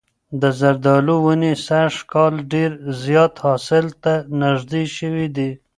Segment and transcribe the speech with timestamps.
[0.41, 2.71] د زردالو ونې سږ کال ډېر
[3.03, 5.49] زیات حاصل ته نږدې شوي دي.